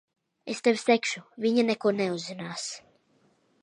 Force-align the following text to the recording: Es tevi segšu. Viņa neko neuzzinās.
Es 0.53 0.61
tevi 0.67 0.79
segšu. 0.85 1.23
Viņa 1.45 1.69
neko 1.69 1.95
neuzzinās. 2.01 2.69